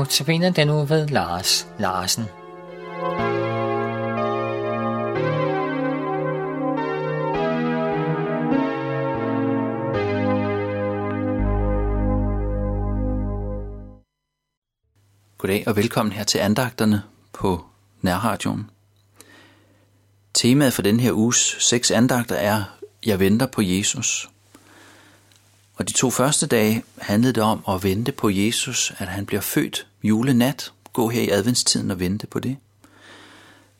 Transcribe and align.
Notabene 0.00 0.50
den 0.50 0.66
nu 0.66 0.84
ved 0.84 1.08
Lars 1.08 1.66
Larsen. 1.78 2.24
Goddag 15.38 15.68
og 15.68 15.76
velkommen 15.76 16.12
her 16.12 16.24
til 16.24 16.38
andagterne 16.38 17.02
på 17.32 17.64
Nærradioen. 18.00 18.70
Temaet 20.34 20.72
for 20.72 20.82
den 20.82 21.00
her 21.00 21.12
uges 21.12 21.56
seks 21.58 21.90
andagter 21.90 22.36
er 22.36 22.62
Jeg 23.06 23.18
venter 23.18 23.46
på 23.46 23.62
Jesus. 23.62 24.30
Og 25.80 25.88
de 25.88 25.92
to 25.92 26.10
første 26.10 26.46
dage 26.46 26.82
handlede 26.98 27.32
det 27.32 27.42
om 27.42 27.64
at 27.68 27.82
vente 27.82 28.12
på 28.12 28.30
Jesus, 28.30 28.92
at 28.98 29.08
han 29.08 29.26
bliver 29.26 29.40
født 29.40 29.86
julenat. 30.02 30.72
Gå 30.92 31.08
her 31.08 31.22
i 31.22 31.28
adventstiden 31.28 31.90
og 31.90 32.00
vente 32.00 32.26
på 32.26 32.38
det. 32.40 32.56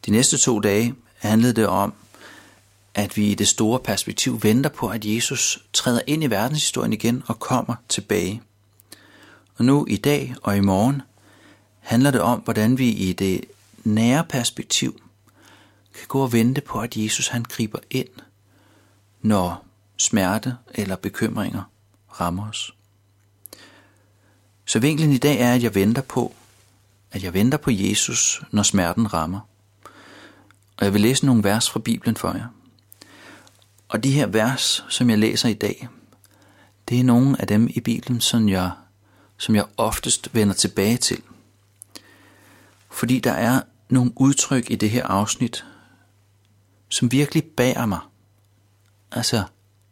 De 0.07 0.11
næste 0.11 0.39
to 0.39 0.61
dage 0.61 0.95
handlede 1.19 1.53
det 1.53 1.67
om, 1.67 1.93
at 2.95 3.17
vi 3.17 3.31
i 3.31 3.35
det 3.35 3.49
store 3.49 3.81
perspektiv 3.81 4.43
venter 4.43 4.71
på, 4.71 4.89
at 4.89 5.05
Jesus 5.05 5.65
træder 5.73 6.01
ind 6.07 6.25
i 6.25 6.27
verdenshistorien 6.27 6.93
igen 6.93 7.23
og 7.27 7.39
kommer 7.39 7.75
tilbage. 7.89 8.43
Og 9.57 9.65
nu 9.65 9.87
i 9.89 9.97
dag 9.97 10.35
og 10.43 10.57
i 10.57 10.61
morgen 10.61 11.03
handler 11.81 12.11
det 12.11 12.21
om, 12.21 12.41
hvordan 12.41 12.79
vi 12.79 12.89
i 12.89 13.13
det 13.13 13.45
nære 13.85 14.25
perspektiv 14.25 15.03
kan 15.99 16.07
gå 16.09 16.23
og 16.23 16.33
vente 16.33 16.61
på, 16.61 16.81
at 16.81 16.97
Jesus 16.97 17.29
han 17.29 17.43
griber 17.43 17.79
ind, 17.91 18.09
når 19.23 19.65
smerte 19.97 20.55
eller 20.75 20.97
bekymringer 20.97 21.63
rammer 22.13 22.49
os. 22.49 22.75
Så 24.67 24.79
vinklen 24.79 25.13
i 25.13 25.19
dag 25.19 25.41
er, 25.41 25.55
at 25.55 25.63
jeg 25.63 25.75
venter 25.75 26.03
på, 26.03 26.35
at 27.13 27.23
jeg 27.23 27.35
venter 27.35 27.59
på 27.59 27.71
Jesus, 27.71 28.43
når 28.51 28.63
smerten 28.63 29.15
rammer. 29.15 29.41
Og 30.77 30.85
jeg 30.85 30.93
vil 30.93 31.01
læse 31.01 31.27
nogle 31.27 31.45
vers 31.45 31.71
fra 31.71 31.81
Bibelen 31.81 32.17
for 32.17 32.33
jer. 32.33 32.47
Og 33.89 34.05
de 34.05 34.13
her 34.13 34.27
vers, 34.27 34.85
som 34.89 35.11
jeg 35.11 35.19
læser 35.19 35.49
i 35.49 35.55
dag, 35.55 35.89
det 36.89 37.01
er 37.01 37.05
nogle 37.05 37.41
af 37.41 37.47
dem 37.47 37.69
i 37.71 37.81
Bibelen, 37.81 38.21
som 38.21 38.49
jeg, 38.49 38.71
som 39.37 39.55
jeg 39.55 39.65
oftest 39.77 40.35
vender 40.35 40.55
tilbage 40.55 40.97
til. 40.97 41.23
Fordi 42.91 43.21
der 43.21 43.33
er 43.33 43.61
nogle 43.89 44.13
udtryk 44.17 44.71
i 44.71 44.77
det 44.77 44.91
her 44.91 45.07
afsnit, 45.07 45.65
som 46.89 47.13
virkelig 47.13 47.45
bærer 47.45 47.87
mig. 47.87 48.01
Altså 49.13 49.45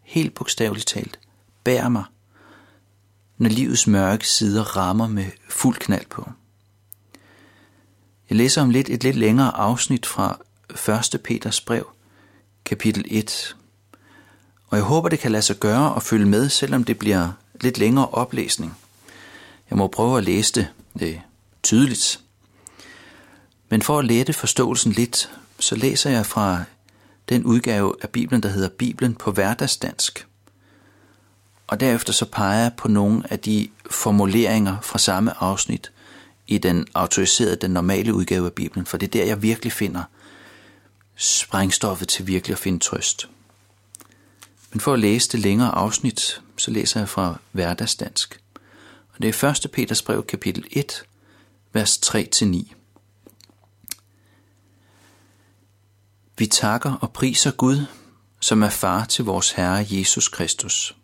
helt 0.03 0.35
bogstaveligt 0.35 0.87
talt, 0.87 1.19
bærer 1.69 1.89
mig, 1.89 2.05
når 3.39 3.49
livets 3.49 3.87
mørke 3.87 4.29
sider 4.29 4.77
rammer 4.77 5.09
med 5.09 5.27
fuld 5.49 5.77
knald 5.77 6.07
på. 6.07 6.31
Jeg 8.31 8.37
læser 8.37 8.63
om 8.63 8.71
lidt 8.71 8.91
et 8.91 9.03
lidt 9.03 9.17
længere 9.17 9.57
afsnit 9.57 10.07
fra 10.07 10.39
1. 11.15 11.21
Peters 11.25 11.61
brev, 11.61 11.91
kapitel 12.65 13.05
1. 13.09 13.57
Og 14.69 14.77
jeg 14.77 14.85
håber, 14.85 15.09
det 15.09 15.19
kan 15.19 15.33
lade 15.33 15.43
sig 15.43 15.57
gøre 15.57 15.97
at 15.97 16.03
følge 16.03 16.27
med, 16.27 16.49
selvom 16.49 16.85
det 16.85 16.99
bliver 16.99 17.33
lidt 17.61 17.79
længere 17.79 18.09
oplæsning. 18.09 18.77
Jeg 19.71 19.79
må 19.79 19.87
prøve 19.87 20.19
at 20.19 20.25
læse 20.25 20.53
det, 20.55 20.69
øh, 21.01 21.21
tydeligt. 21.63 22.21
Men 23.69 23.83
for 23.83 23.99
at 23.99 24.05
lette 24.05 24.33
forståelsen 24.33 24.93
lidt, 24.93 25.31
så 25.59 25.77
læser 25.77 26.11
jeg 26.11 26.27
fra 26.27 26.65
den 27.29 27.45
udgave 27.45 27.95
af 28.03 28.09
Bibelen, 28.11 28.43
der 28.43 28.49
hedder 28.49 28.69
Bibelen 28.69 29.15
på 29.15 29.33
hverdagsdansk. 29.33 30.28
Og 31.69 31.81
derefter 31.81 32.13
så 32.13 32.25
peger 32.25 32.63
jeg 32.63 32.73
på 32.77 32.89
nogle 32.89 33.33
af 33.33 33.39
de 33.39 33.69
formuleringer 33.91 34.81
fra 34.81 34.99
samme 34.99 35.43
afsnit 35.43 35.93
i 36.47 36.59
den 36.59 36.87
autoriserede, 36.95 37.57
den 37.57 37.71
normale 37.71 38.15
udgave 38.15 38.47
af 38.47 38.53
Bibelen, 38.53 38.87
for 38.87 38.97
det 38.97 39.07
er 39.07 39.11
der, 39.11 39.25
jeg 39.25 39.43
virkelig 39.43 39.73
finder 39.73 40.03
sprængstoffet 41.17 42.09
til 42.09 42.27
virkelig 42.27 42.55
at 42.55 42.59
finde 42.59 42.79
trøst. 42.79 43.29
Men 44.73 44.81
for 44.81 44.93
at 44.93 44.99
læse 44.99 45.29
det 45.33 45.41
længere 45.41 45.71
afsnit, 45.71 46.43
så 46.57 46.71
læser 46.71 47.01
jeg 47.01 47.09
fra 47.09 47.41
hverdagsdansk. 47.53 48.41
Og 49.15 49.23
det 49.23 49.43
er 49.43 49.65
1. 49.65 49.71
Peters 49.73 50.03
brev, 50.03 50.27
kapitel 50.27 50.65
1, 50.71 51.03
vers 51.73 51.99
3-9. 52.07 52.75
Vi 56.39 56.47
takker 56.47 56.93
og 56.93 57.13
priser 57.13 57.51
Gud, 57.51 57.87
som 58.41 58.63
er 58.63 58.71
far 58.71 59.05
til 59.05 59.25
vores 59.25 59.51
Herre 59.51 59.87
Jesus 59.91 60.29
Kristus. 60.29 60.97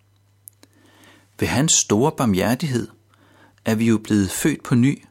Ved 1.41 1.49
hans 1.49 1.73
store 1.73 2.13
barmhjertighed 2.17 2.89
er 3.65 3.75
vi 3.75 3.87
jo 3.87 3.99
blevet 3.99 4.31
født 4.31 4.63
på 4.63 4.75
ny, 4.75 5.05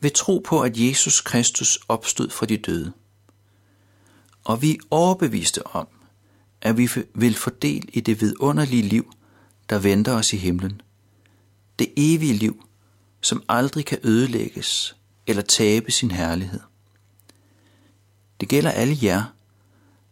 ved 0.00 0.10
tro 0.10 0.42
på, 0.46 0.60
at 0.60 0.78
Jesus 0.78 1.20
Kristus 1.20 1.78
opstod 1.88 2.30
fra 2.30 2.46
de 2.46 2.56
døde. 2.56 2.92
Og 4.44 4.62
vi 4.62 4.70
er 4.70 4.78
overbeviste 4.90 5.66
om, 5.66 5.86
at 6.60 6.76
vi 6.76 6.88
vil 7.14 7.34
få 7.34 7.50
del 7.50 7.88
i 7.92 8.00
det 8.00 8.20
vidunderlige 8.20 8.82
liv, 8.82 9.12
der 9.68 9.78
venter 9.78 10.12
os 10.12 10.32
i 10.32 10.36
himlen. 10.36 10.80
Det 11.78 11.92
evige 11.96 12.34
liv, 12.34 12.64
som 13.20 13.42
aldrig 13.48 13.84
kan 13.86 13.98
ødelægges 14.02 14.96
eller 15.26 15.42
tabe 15.42 15.90
sin 15.90 16.10
herlighed. 16.10 16.60
Det 18.40 18.48
gælder 18.48 18.70
alle 18.70 18.98
jer, 19.02 19.24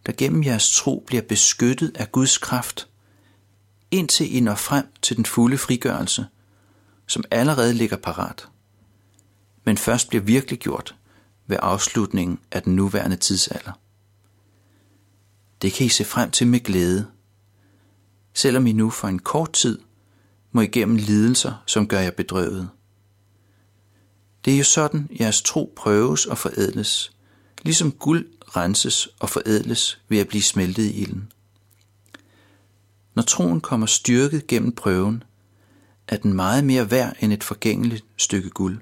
der 0.06 0.12
gennem 0.12 0.44
jeres 0.44 0.76
tro 0.76 1.04
bliver 1.06 1.22
beskyttet 1.22 1.96
af 1.96 2.12
Guds 2.12 2.38
kraft, 2.38 2.88
indtil 3.92 4.36
I 4.36 4.40
når 4.40 4.54
frem 4.54 4.86
til 5.02 5.16
den 5.16 5.24
fulde 5.24 5.58
frigørelse, 5.58 6.26
som 7.06 7.24
allerede 7.30 7.74
ligger 7.74 7.96
parat, 7.96 8.48
men 9.64 9.78
først 9.78 10.08
bliver 10.08 10.24
virkelig 10.24 10.58
gjort 10.58 10.94
ved 11.46 11.56
afslutningen 11.62 12.38
af 12.50 12.62
den 12.62 12.76
nuværende 12.76 13.16
tidsalder. 13.16 13.72
Det 15.62 15.72
kan 15.72 15.86
I 15.86 15.88
se 15.88 16.04
frem 16.04 16.30
til 16.30 16.46
med 16.46 16.60
glæde, 16.60 17.06
selvom 18.34 18.66
I 18.66 18.72
nu 18.72 18.90
for 18.90 19.08
en 19.08 19.18
kort 19.18 19.52
tid 19.52 19.78
må 20.52 20.60
igennem 20.60 20.96
lidelser, 20.96 21.62
som 21.66 21.88
gør 21.88 22.00
jer 22.00 22.10
bedrøvet. 22.10 22.68
Det 24.44 24.54
er 24.54 24.58
jo 24.58 24.64
sådan, 24.64 25.08
jeres 25.20 25.42
tro 25.42 25.72
prøves 25.76 26.26
og 26.26 26.38
forædles, 26.38 27.12
ligesom 27.62 27.92
guld 27.92 28.26
renses 28.56 29.08
og 29.20 29.30
forædles 29.30 30.00
ved 30.08 30.18
at 30.18 30.28
blive 30.28 30.42
smeltet 30.42 30.82
i 30.82 31.02
ilden. 31.02 31.32
Når 33.14 33.22
troen 33.22 33.60
kommer 33.60 33.86
styrket 33.86 34.46
gennem 34.46 34.72
prøven, 34.72 35.22
er 36.08 36.16
den 36.16 36.32
meget 36.32 36.64
mere 36.64 36.90
værd 36.90 37.16
end 37.20 37.32
et 37.32 37.44
forgængeligt 37.44 38.04
stykke 38.16 38.50
guld. 38.50 38.80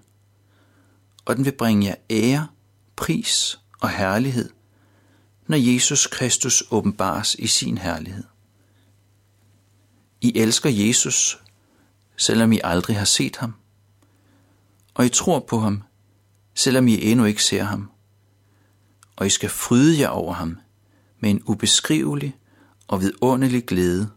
Og 1.25 1.37
den 1.37 1.45
vil 1.45 1.53
bringe 1.53 1.87
jer 1.87 1.95
ære, 2.11 2.49
pris 2.97 3.61
og 3.81 3.91
herlighed, 3.91 4.51
når 5.47 5.57
Jesus 5.57 6.07
Kristus 6.07 6.63
åbenbares 6.71 7.35
i 7.35 7.47
sin 7.47 7.79
herlighed. 7.79 8.25
I 10.21 10.39
elsker 10.39 10.71
Jesus, 10.71 11.43
selvom 12.17 12.53
I 12.53 12.61
aldrig 12.65 12.99
har 12.99 13.05
set 13.05 13.37
ham, 13.37 13.55
og 14.95 15.07
I 15.07 15.09
tror 15.09 15.41
på 15.41 15.59
ham, 15.59 15.83
selvom 16.55 16.89
I 16.89 17.11
endnu 17.11 17.25
ikke 17.25 17.45
ser 17.45 17.63
ham 17.63 17.91
og 19.21 19.27
I 19.27 19.31
skal 19.31 19.49
fryde 19.49 20.01
jer 20.01 20.09
over 20.09 20.35
ham 20.35 20.59
med 21.19 21.31
en 21.31 21.43
ubeskrivelig 21.47 22.37
og 22.89 23.01
vidunderlig 23.01 23.67
glæde, 23.67 24.11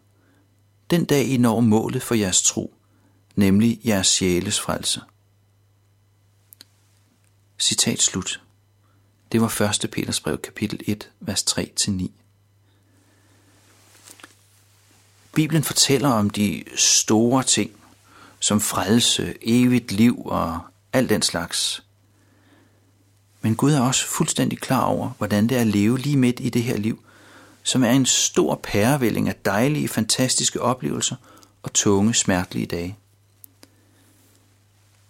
den 0.90 1.06
dag 1.06 1.26
I 1.26 1.38
når 1.38 1.60
målet 1.60 2.04
for 2.04 2.16
jeres 2.16 2.42
tro, 2.42 2.74
nemlig 3.36 3.80
jeres 3.86 4.08
sjæles 4.08 4.60
frelse. 4.60 5.02
Citat 7.60 8.02
slut. 8.02 8.42
Det 9.32 9.42
var 9.42 9.62
1. 9.84 9.90
Peters 9.92 10.20
brev, 10.20 10.38
kapitel 10.38 10.80
1, 10.88 11.10
vers 11.20 11.44
3-9. 11.60 12.10
Bibelen 15.36 15.64
fortæller 15.64 16.10
om 16.10 16.30
de 16.30 16.64
store 16.76 17.44
ting, 17.44 17.72
som 18.40 18.62
frelse, 18.62 19.34
evigt 19.42 19.92
liv 19.92 20.22
og 20.26 20.60
alt 20.94 21.10
den 21.10 21.22
slags. 21.22 21.84
Men 23.42 23.56
Gud 23.56 23.72
er 23.72 23.82
også 23.82 24.06
fuldstændig 24.08 24.60
klar 24.60 24.84
over, 24.84 25.10
hvordan 25.18 25.50
det 25.50 25.58
er 25.58 25.62
at 25.62 25.68
leve 25.68 26.00
lige 26.00 26.18
midt 26.18 26.40
i 26.40 26.50
det 26.50 26.64
her 26.64 26.78
liv, 26.78 27.03
som 27.64 27.84
er 27.84 27.92
en 27.92 28.06
stor 28.06 28.60
pærevælling 28.64 29.30
af 29.30 29.36
dejlige, 29.36 29.88
fantastiske 29.88 30.62
oplevelser 30.62 31.16
og 31.64 31.74
tunge, 31.74 32.14
smertelige 32.14 32.66
dage. 32.66 32.98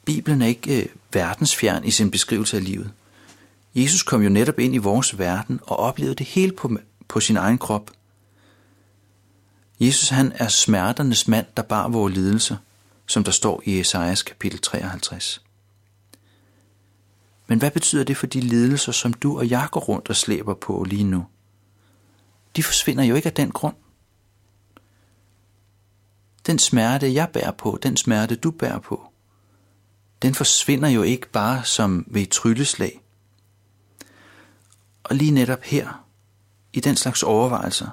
Bibelen 0.05 0.41
er 0.41 0.47
ikke 0.47 0.81
øh, 0.81 0.89
verdensfjern 1.13 1.83
i 1.85 1.91
sin 1.91 2.11
beskrivelse 2.11 2.57
af 2.57 2.63
livet. 2.63 2.91
Jesus 3.75 4.03
kom 4.03 4.21
jo 4.21 4.29
netop 4.29 4.59
ind 4.59 4.75
i 4.75 4.77
vores 4.77 5.19
verden 5.19 5.59
og 5.63 5.79
oplevede 5.79 6.15
det 6.15 6.25
hele 6.25 6.51
på, 6.51 6.77
på 7.07 7.19
sin 7.19 7.37
egen 7.37 7.57
krop. 7.57 7.91
Jesus 9.79 10.09
han 10.09 10.31
er 10.35 10.47
smerternes 10.47 11.27
mand, 11.27 11.45
der 11.57 11.63
bar 11.63 11.87
vores 11.87 12.13
lidelser, 12.13 12.57
som 13.07 13.23
der 13.23 13.31
står 13.31 13.61
i 13.65 13.79
Esajas 13.79 14.23
kapitel 14.23 14.59
53. 14.59 15.41
Men 17.47 17.59
hvad 17.59 17.71
betyder 17.71 18.03
det 18.03 18.17
for 18.17 18.27
de 18.27 18.39
lidelser, 18.39 18.91
som 18.91 19.13
du 19.13 19.37
og 19.37 19.49
jeg 19.49 19.67
går 19.71 19.79
rundt 19.79 20.09
og 20.09 20.15
slæber 20.15 20.53
på 20.53 20.85
lige 20.89 21.03
nu? 21.03 21.25
De 22.55 22.63
forsvinder 22.63 23.03
jo 23.03 23.15
ikke 23.15 23.27
af 23.27 23.33
den 23.33 23.51
grund. 23.51 23.75
Den 26.45 26.59
smerte, 26.59 27.13
jeg 27.13 27.29
bærer 27.29 27.51
på, 27.51 27.79
den 27.83 27.97
smerte, 27.97 28.35
du 28.35 28.51
bærer 28.51 28.79
på, 28.79 29.13
den 30.21 30.35
forsvinder 30.35 30.89
jo 30.89 31.01
ikke 31.03 31.29
bare 31.29 31.65
som 31.65 32.05
ved 32.07 32.21
et 32.21 32.29
trylleslag. 32.29 33.01
Og 35.03 35.15
lige 35.15 35.31
netop 35.31 35.63
her, 35.63 36.05
i 36.73 36.79
den 36.79 36.95
slags 36.95 37.23
overvejelser, 37.23 37.89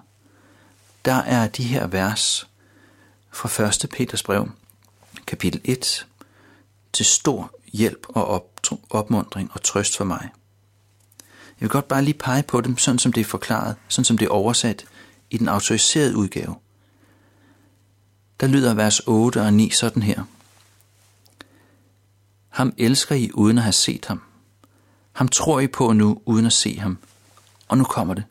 der 1.05 1.15
er 1.15 1.49
de 1.49 1.63
her 1.63 1.87
vers 1.87 2.49
fra 3.33 3.67
1. 3.87 3.91
Peters 3.91 4.23
brev, 4.23 4.51
kapitel 5.27 5.61
1, 5.65 6.07
til 6.93 7.07
stor 7.07 7.55
hjælp 7.73 8.07
og 8.09 8.27
opmuntring 8.27 8.51
opmundring 8.91 9.51
og 9.53 9.63
trøst 9.63 9.97
for 9.97 10.05
mig. 10.05 10.29
Jeg 11.61 11.67
vil 11.67 11.71
godt 11.71 11.89
bare 11.89 12.05
lige 12.05 12.19
pege 12.19 12.43
på 12.43 12.61
dem, 12.61 12.79
sådan 12.79 12.99
som 12.99 13.13
det 13.13 13.21
er 13.21 13.25
forklaret, 13.25 13.77
sådan 13.89 14.05
som 14.05 14.19
det 14.19 14.27
er 14.27 14.31
oversat 14.31 14.85
i 15.31 15.39
den 15.39 15.49
autoriserede 15.49 16.17
udgave. 16.17 16.55
Der 18.41 18.47
lyder 18.47 18.75
vers 18.75 19.01
8 19.07 19.43
og 19.43 19.53
9 19.53 19.71
sådan 19.71 20.03
her. 20.03 20.25
Ham 22.49 22.73
elsker 22.79 23.15
I 23.15 23.31
uden 23.35 23.59
at 23.59 23.65
have 23.65 23.73
set 23.73 24.05
ham. 24.07 24.23
Ham 25.13 25.29
tror 25.29 25.61
I 25.61 25.67
på 25.67 25.93
nu 25.93 26.23
uden 26.25 26.47
at 26.47 26.53
se 26.53 26.79
ham. 26.79 26.99
Og 27.69 27.79
nu 27.79 27.85
kommer 27.85 28.15
det. 28.15 28.25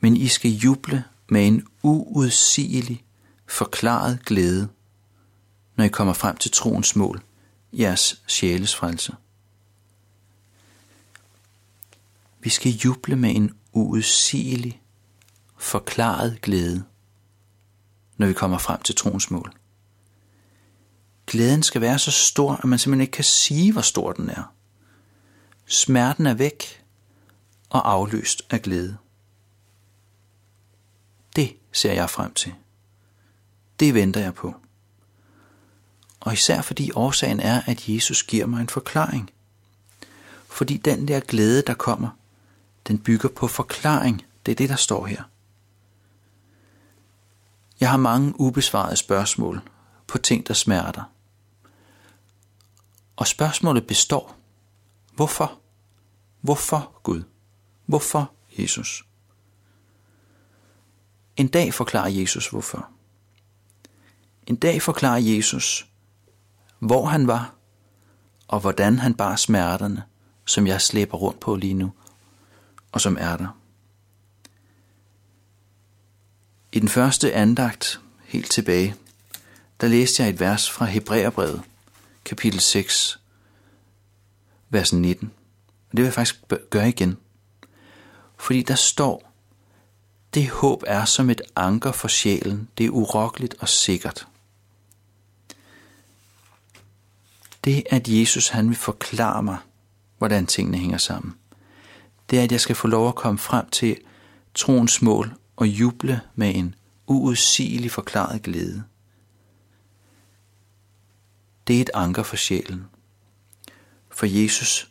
Men 0.00 0.16
I 0.16 0.28
skal 0.28 0.50
juble 0.50 1.04
med 1.28 1.46
en 1.46 1.66
uudsigelig, 1.82 3.04
forklaret 3.46 4.24
glæde, 4.24 4.68
når 5.76 5.84
I 5.84 5.88
kommer 5.88 6.12
frem 6.14 6.36
til 6.36 6.50
troens 6.50 6.96
mål, 6.96 7.22
jeres 7.72 8.22
sjæles 8.26 8.74
frelse. 8.74 9.14
Vi 12.44 12.50
skal 12.50 12.72
juble 12.72 13.16
med 13.16 13.36
en 13.36 13.56
uudsigelig, 13.72 14.82
forklaret 15.58 16.40
glæde, 16.40 16.84
når 18.16 18.26
vi 18.26 18.32
kommer 18.32 18.58
frem 18.58 18.82
til 18.82 18.94
troens 18.94 19.30
mål. 19.30 19.52
Glæden 21.26 21.62
skal 21.62 21.80
være 21.80 21.98
så 21.98 22.10
stor, 22.10 22.52
at 22.52 22.64
man 22.64 22.78
simpelthen 22.78 23.00
ikke 23.00 23.10
kan 23.10 23.24
sige, 23.24 23.72
hvor 23.72 23.80
stor 23.80 24.12
den 24.12 24.30
er. 24.30 24.52
Smerten 25.66 26.26
er 26.26 26.34
væk 26.34 26.84
og 27.70 27.92
afløst 27.92 28.42
af 28.50 28.62
glæde. 28.62 28.96
Det 31.36 31.56
ser 31.72 31.92
jeg 31.92 32.10
frem 32.10 32.34
til. 32.34 32.54
Det 33.80 33.94
venter 33.94 34.20
jeg 34.20 34.34
på. 34.34 34.54
Og 36.20 36.32
især 36.32 36.62
fordi 36.62 36.90
årsagen 36.94 37.40
er, 37.40 37.62
at 37.66 37.88
Jesus 37.88 38.22
giver 38.22 38.46
mig 38.46 38.60
en 38.60 38.68
forklaring. 38.68 39.30
Fordi 40.48 40.76
den 40.76 41.08
der 41.08 41.20
glæde, 41.20 41.62
der 41.62 41.74
kommer, 41.74 42.08
den 42.88 42.98
bygger 42.98 43.28
på 43.28 43.46
forklaring. 43.46 44.24
Det 44.46 44.52
er 44.52 44.56
det, 44.56 44.68
der 44.68 44.76
står 44.76 45.06
her. 45.06 45.22
Jeg 47.80 47.90
har 47.90 47.96
mange 47.96 48.40
ubesvarede 48.40 48.96
spørgsmål 48.96 49.60
på 50.06 50.18
ting, 50.18 50.48
der 50.48 50.54
smerter. 50.54 51.02
Og 53.16 53.26
spørgsmålet 53.26 53.86
består. 53.86 54.36
Hvorfor? 55.14 55.58
Hvorfor 56.40 57.00
Gud? 57.02 57.22
Hvorfor 57.86 58.32
Jesus? 58.58 59.04
En 61.36 61.48
dag 61.48 61.74
forklarer 61.74 62.08
Jesus 62.08 62.48
hvorfor. 62.48 62.88
En 64.46 64.56
dag 64.56 64.82
forklarer 64.82 65.18
Jesus, 65.18 65.86
hvor 66.78 67.06
han 67.06 67.26
var, 67.26 67.54
og 68.48 68.60
hvordan 68.60 68.98
han 68.98 69.14
bar 69.14 69.36
smerterne, 69.36 70.02
som 70.44 70.66
jeg 70.66 70.80
slæber 70.80 71.16
rundt 71.18 71.40
på 71.40 71.56
lige 71.56 71.74
nu, 71.74 71.92
og 72.94 73.00
som 73.00 73.16
er 73.20 73.36
der. 73.36 73.58
I 76.72 76.80
den 76.80 76.88
første 76.88 77.32
andagt, 77.32 78.00
helt 78.24 78.50
tilbage, 78.50 78.94
der 79.80 79.88
læste 79.88 80.22
jeg 80.22 80.30
et 80.30 80.40
vers 80.40 80.70
fra 80.70 80.84
Hebræerbrevet, 80.84 81.62
kapitel 82.24 82.60
6, 82.60 83.20
vers 84.70 84.92
19. 84.92 85.32
Og 85.90 85.90
det 85.90 85.98
vil 85.98 86.04
jeg 86.04 86.12
faktisk 86.12 86.42
gøre 86.70 86.88
igen. 86.88 87.16
Fordi 88.36 88.62
der 88.62 88.74
står, 88.74 89.32
det 90.34 90.50
håb 90.50 90.82
er 90.86 91.04
som 91.04 91.30
et 91.30 91.42
anker 91.56 91.92
for 91.92 92.08
sjælen, 92.08 92.68
det 92.78 92.86
er 92.86 92.90
urokkeligt 92.90 93.54
og 93.58 93.68
sikkert. 93.68 94.26
Det, 97.64 97.84
at 97.90 98.08
Jesus 98.08 98.48
han 98.48 98.68
vil 98.68 98.76
forklare 98.76 99.42
mig, 99.42 99.58
hvordan 100.18 100.46
tingene 100.46 100.78
hænger 100.78 100.98
sammen, 100.98 101.34
det 102.34 102.40
er, 102.40 102.44
at 102.44 102.52
jeg 102.52 102.60
skal 102.60 102.76
få 102.76 102.88
lov 102.88 103.08
at 103.08 103.14
komme 103.14 103.38
frem 103.38 103.70
til 103.70 103.96
troens 104.54 105.02
mål 105.02 105.34
og 105.56 105.66
juble 105.68 106.20
med 106.34 106.54
en 106.54 106.74
uudsigelig 107.06 107.90
forklaret 107.90 108.42
glæde. 108.42 108.84
Det 111.66 111.76
er 111.76 111.80
et 111.80 111.90
anker 111.94 112.22
for 112.22 112.36
sjælen. 112.36 112.84
For 114.10 114.26
Jesus, 114.26 114.90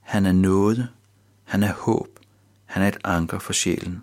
han 0.00 0.26
er 0.26 0.32
nåde, 0.32 0.88
han 1.44 1.62
er 1.62 1.72
håb, 1.72 2.18
han 2.64 2.82
er 2.82 2.88
et 2.88 2.98
anker 3.04 3.38
for 3.38 3.52
sjælen. 3.52 4.02